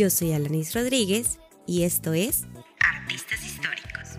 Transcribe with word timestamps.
Yo 0.00 0.08
soy 0.08 0.32
Alanis 0.32 0.74
Rodríguez 0.74 1.38
y 1.66 1.82
esto 1.82 2.14
es 2.14 2.44
Artistas 2.78 3.44
Históricos. 3.44 4.18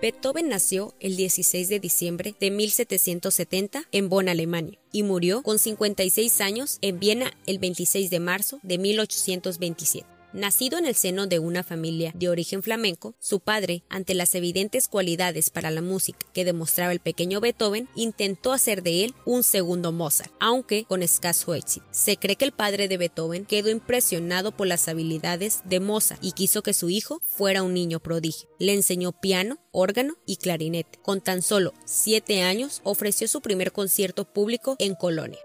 Beethoven 0.00 0.48
nació 0.48 0.92
el 0.98 1.16
16 1.16 1.68
de 1.68 1.78
diciembre 1.78 2.34
de 2.40 2.50
1770 2.50 3.84
en 3.92 4.08
Bonn, 4.08 4.28
Alemania, 4.28 4.80
y 4.90 5.04
murió 5.04 5.44
con 5.44 5.60
56 5.60 6.40
años 6.40 6.78
en 6.80 6.98
Viena 6.98 7.32
el 7.46 7.60
26 7.60 8.10
de 8.10 8.18
marzo 8.18 8.58
de 8.64 8.78
1827. 8.78 10.11
Nacido 10.32 10.78
en 10.78 10.86
el 10.86 10.94
seno 10.94 11.26
de 11.26 11.38
una 11.38 11.62
familia 11.62 12.10
de 12.14 12.30
origen 12.30 12.62
flamenco, 12.62 13.14
su 13.18 13.40
padre, 13.40 13.84
ante 13.90 14.14
las 14.14 14.34
evidentes 14.34 14.88
cualidades 14.88 15.50
para 15.50 15.70
la 15.70 15.82
música 15.82 16.26
que 16.32 16.46
demostraba 16.46 16.92
el 16.92 17.00
pequeño 17.00 17.40
Beethoven, 17.40 17.86
intentó 17.94 18.54
hacer 18.54 18.82
de 18.82 19.04
él 19.04 19.14
un 19.26 19.42
segundo 19.42 19.92
Mozart, 19.92 20.32
aunque 20.40 20.84
con 20.84 21.02
escaso 21.02 21.54
éxito. 21.54 21.84
Se 21.90 22.16
cree 22.16 22.36
que 22.36 22.46
el 22.46 22.52
padre 22.52 22.88
de 22.88 22.96
Beethoven 22.96 23.44
quedó 23.44 23.68
impresionado 23.68 24.56
por 24.56 24.66
las 24.66 24.88
habilidades 24.88 25.60
de 25.66 25.80
Mozart 25.80 26.24
y 26.24 26.32
quiso 26.32 26.62
que 26.62 26.72
su 26.72 26.88
hijo 26.88 27.20
fuera 27.26 27.62
un 27.62 27.74
niño 27.74 28.00
prodigio. 28.00 28.48
Le 28.58 28.72
enseñó 28.72 29.12
piano, 29.12 29.58
órgano 29.70 30.14
y 30.24 30.36
clarinete. 30.36 30.98
Con 31.02 31.20
tan 31.20 31.42
solo 31.42 31.74
siete 31.84 32.42
años 32.42 32.80
ofreció 32.84 33.28
su 33.28 33.42
primer 33.42 33.72
concierto 33.72 34.24
público 34.24 34.76
en 34.78 34.94
Colonia. 34.94 35.38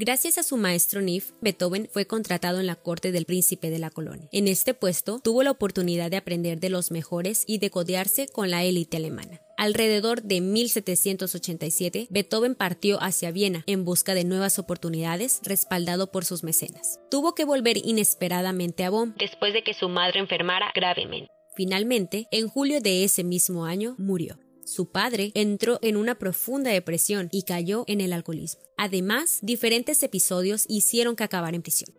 Gracias 0.00 0.38
a 0.38 0.44
su 0.44 0.56
maestro 0.56 1.02
Nif, 1.02 1.32
Beethoven 1.40 1.88
fue 1.92 2.06
contratado 2.06 2.60
en 2.60 2.68
la 2.68 2.76
corte 2.76 3.10
del 3.10 3.24
príncipe 3.24 3.68
de 3.68 3.80
la 3.80 3.90
colonia. 3.90 4.28
En 4.30 4.46
este 4.46 4.72
puesto 4.72 5.18
tuvo 5.18 5.42
la 5.42 5.50
oportunidad 5.50 6.08
de 6.08 6.16
aprender 6.16 6.60
de 6.60 6.70
los 6.70 6.92
mejores 6.92 7.42
y 7.48 7.58
de 7.58 7.70
codearse 7.70 8.28
con 8.28 8.48
la 8.48 8.62
élite 8.62 8.98
alemana. 8.98 9.40
Alrededor 9.56 10.22
de 10.22 10.40
1787, 10.40 12.06
Beethoven 12.10 12.54
partió 12.54 13.02
hacia 13.02 13.32
Viena 13.32 13.64
en 13.66 13.84
busca 13.84 14.14
de 14.14 14.22
nuevas 14.22 14.60
oportunidades, 14.60 15.40
respaldado 15.42 16.12
por 16.12 16.24
sus 16.24 16.44
mecenas. 16.44 17.00
Tuvo 17.10 17.34
que 17.34 17.44
volver 17.44 17.76
inesperadamente 17.78 18.84
a 18.84 18.90
Bonn 18.90 19.16
después 19.18 19.52
de 19.52 19.64
que 19.64 19.74
su 19.74 19.88
madre 19.88 20.20
enfermara 20.20 20.70
gravemente. 20.76 21.26
Finalmente, 21.56 22.28
en 22.30 22.46
julio 22.46 22.80
de 22.80 23.02
ese 23.02 23.24
mismo 23.24 23.64
año, 23.64 23.96
murió. 23.98 24.38
Su 24.68 24.90
padre 24.90 25.32
entró 25.32 25.78
en 25.80 25.96
una 25.96 26.18
profunda 26.18 26.70
depresión 26.70 27.30
y 27.32 27.44
cayó 27.44 27.84
en 27.86 28.02
el 28.02 28.12
alcoholismo. 28.12 28.60
Además, 28.76 29.38
diferentes 29.40 30.02
episodios 30.02 30.66
hicieron 30.68 31.16
que 31.16 31.24
acabara 31.24 31.56
en 31.56 31.62
prisión. 31.62 31.94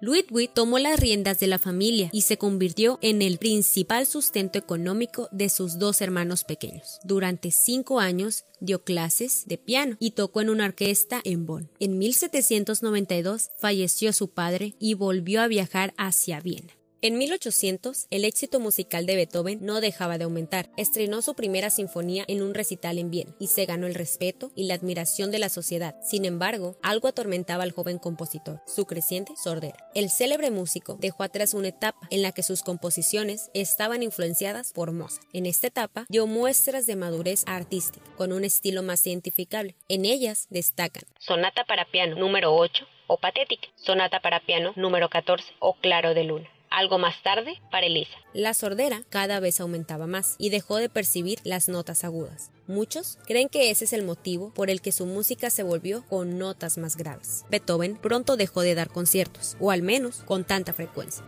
Ludwig 0.00 0.54
tomó 0.54 0.78
las 0.78 1.00
riendas 1.00 1.40
de 1.40 1.48
la 1.48 1.58
familia 1.58 2.08
y 2.12 2.22
se 2.22 2.38
convirtió 2.38 3.00
en 3.02 3.22
el 3.22 3.38
principal 3.38 4.06
sustento 4.06 4.56
económico 4.56 5.28
de 5.32 5.48
sus 5.48 5.80
dos 5.80 6.00
hermanos 6.00 6.44
pequeños. 6.44 7.00
Durante 7.02 7.50
cinco 7.50 7.98
años 7.98 8.44
dio 8.60 8.84
clases 8.84 9.42
de 9.46 9.58
piano 9.58 9.96
y 9.98 10.12
tocó 10.12 10.42
en 10.42 10.50
una 10.50 10.66
orquesta 10.66 11.20
en 11.24 11.44
Bonn. 11.44 11.70
En 11.80 11.98
1792 11.98 13.50
falleció 13.58 14.12
su 14.12 14.30
padre 14.30 14.76
y 14.78 14.94
volvió 14.94 15.42
a 15.42 15.48
viajar 15.48 15.92
hacia 15.98 16.40
Viena. 16.40 16.79
En 17.02 17.16
1800, 17.16 18.08
el 18.10 18.26
éxito 18.26 18.60
musical 18.60 19.06
de 19.06 19.16
Beethoven 19.16 19.60
no 19.62 19.80
dejaba 19.80 20.18
de 20.18 20.24
aumentar. 20.24 20.68
Estrenó 20.76 21.22
su 21.22 21.32
primera 21.32 21.70
sinfonía 21.70 22.26
en 22.28 22.42
un 22.42 22.52
recital 22.52 22.98
en 22.98 23.10
Viena 23.10 23.34
y 23.38 23.46
se 23.46 23.64
ganó 23.64 23.86
el 23.86 23.94
respeto 23.94 24.50
y 24.54 24.64
la 24.64 24.74
admiración 24.74 25.30
de 25.30 25.38
la 25.38 25.48
sociedad. 25.48 25.96
Sin 26.02 26.26
embargo, 26.26 26.76
algo 26.82 27.08
atormentaba 27.08 27.62
al 27.62 27.72
joven 27.72 27.98
compositor, 27.98 28.60
su 28.66 28.84
creciente 28.84 29.32
sordera. 29.42 29.78
El 29.94 30.10
célebre 30.10 30.50
músico 30.50 30.98
dejó 31.00 31.22
atrás 31.22 31.54
una 31.54 31.68
etapa 31.68 32.06
en 32.10 32.20
la 32.20 32.32
que 32.32 32.42
sus 32.42 32.62
composiciones 32.62 33.50
estaban 33.54 34.02
influenciadas 34.02 34.74
por 34.74 34.92
Mozart. 34.92 35.26
En 35.32 35.46
esta 35.46 35.68
etapa 35.68 36.04
dio 36.10 36.26
muestras 36.26 36.84
de 36.84 36.96
madurez 36.96 37.44
artística, 37.46 38.04
con 38.18 38.30
un 38.30 38.44
estilo 38.44 38.82
más 38.82 39.06
identificable. 39.06 39.74
En 39.88 40.04
ellas 40.04 40.48
destacan 40.50 41.04
Sonata 41.18 41.64
para 41.64 41.86
piano 41.86 42.16
número 42.16 42.54
8 42.54 42.84
o 43.06 43.16
Patética, 43.16 43.68
Sonata 43.76 44.20
para 44.20 44.40
piano 44.40 44.74
número 44.76 45.08
14 45.08 45.54
o 45.60 45.72
Claro 45.80 46.12
de 46.12 46.24
Luna 46.24 46.59
algo 46.70 46.98
más 46.98 47.22
tarde 47.22 47.60
para 47.70 47.86
Elisa. 47.86 48.16
La 48.32 48.54
sordera 48.54 49.02
cada 49.08 49.40
vez 49.40 49.60
aumentaba 49.60 50.06
más 50.06 50.36
y 50.38 50.50
dejó 50.50 50.76
de 50.76 50.88
percibir 50.88 51.40
las 51.44 51.68
notas 51.68 52.04
agudas. 52.04 52.50
Muchos 52.66 53.18
creen 53.26 53.48
que 53.48 53.70
ese 53.70 53.84
es 53.84 53.92
el 53.92 54.04
motivo 54.04 54.54
por 54.54 54.70
el 54.70 54.80
que 54.80 54.92
su 54.92 55.04
música 55.04 55.50
se 55.50 55.64
volvió 55.64 56.04
con 56.06 56.38
notas 56.38 56.78
más 56.78 56.96
graves. 56.96 57.44
Beethoven 57.50 57.96
pronto 57.96 58.36
dejó 58.36 58.62
de 58.62 58.76
dar 58.76 58.88
conciertos, 58.88 59.56
o 59.58 59.70
al 59.70 59.82
menos 59.82 60.22
con 60.24 60.44
tanta 60.44 60.72
frecuencia. 60.72 61.24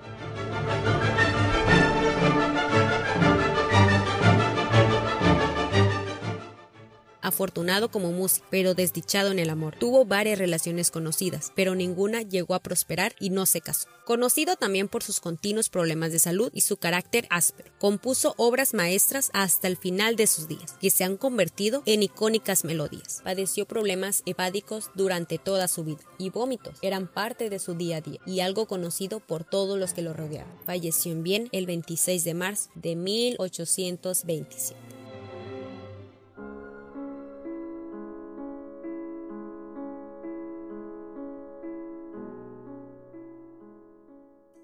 Afortunado 7.23 7.91
como 7.91 8.13
músico, 8.13 8.47
pero 8.51 8.75
desdichado 8.75 9.31
en 9.31 9.39
el 9.39 9.51
amor. 9.51 9.77
Tuvo 9.79 10.05
varias 10.05 10.39
relaciones 10.39 10.91
conocidas, 10.91 11.53
pero 11.55 11.75
ninguna 11.75 12.23
llegó 12.23 12.55
a 12.55 12.61
prosperar 12.61 13.15
y 13.19 13.31
no 13.31 13.47
se 13.47 13.61
casó. 13.61 13.89
Conocido 14.05 14.57
también 14.57 14.89
por 14.89 15.05
sus 15.05 15.21
continuos 15.21 15.69
problemas 15.69 16.11
de 16.13 16.19
salud 16.19 16.51
y 16.53 16.63
su 16.63 16.77
carácter 16.77 17.27
áspero, 17.31 17.71
compuso 17.79 18.35
obras 18.37 18.75
maestras 18.75 19.31
hasta 19.33 19.69
el 19.69 19.77
final 19.77 20.17
de 20.17 20.27
sus 20.27 20.49
días, 20.49 20.73
que 20.81 20.91
se 20.91 21.05
han 21.05 21.17
convertido 21.17 21.83
en 21.87 22.03
icónicas 22.03 22.65
melodías. 22.65 23.21
Padeció 23.23 23.65
problemas 23.65 24.23
hepáticos 24.27 24.91
durante 24.95 25.39
toda 25.39 25.69
su 25.69 25.85
vida 25.85 26.01
y 26.19 26.31
vómitos 26.31 26.77
eran 26.83 27.07
parte 27.07 27.49
de 27.49 27.59
su 27.59 27.75
día 27.75 27.99
a 27.99 28.01
día 28.01 28.21
y 28.27 28.41
algo 28.41 28.67
conocido 28.67 29.21
por 29.21 29.45
todos 29.45 29.79
los 29.79 29.93
que 29.93 30.03
lo 30.03 30.13
rodeaban. 30.13 30.53
Falleció 30.67 31.13
en 31.13 31.23
Bien 31.23 31.49
el 31.53 31.67
26 31.67 32.25
de 32.25 32.35
marzo 32.35 32.71
de 32.75 32.97
1827. 32.97 34.92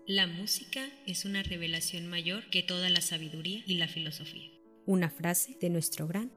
La 0.08 0.26
música 0.26 0.88
es 1.06 1.26
una 1.26 1.42
revelación 1.42 2.06
mayor 2.06 2.48
que 2.48 2.62
toda 2.62 2.88
la 2.88 3.02
sabiduría 3.02 3.62
y 3.66 3.74
la 3.74 3.88
filosofía. 3.88 4.50
Una 4.86 5.10
frase 5.10 5.58
de 5.60 5.68
nuestro 5.68 6.08
gran 6.08 6.32